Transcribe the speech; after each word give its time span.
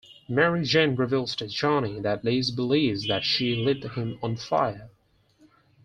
Mary 0.27 0.63
Jane 0.65 0.95
reveals 0.95 1.35
to 1.35 1.47
Johnny 1.47 1.99
that 1.99 2.23
Liz 2.25 2.49
believes 2.49 3.07
that 3.07 3.23
"she" 3.23 3.53
lit 3.55 3.83
him 3.83 4.17
on 4.23 4.35
fire. 4.35 4.89